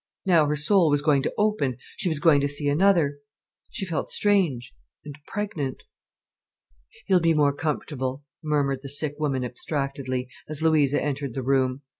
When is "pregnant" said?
5.27-5.83